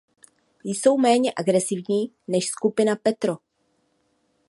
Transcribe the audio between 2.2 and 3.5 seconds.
než skupina Petro.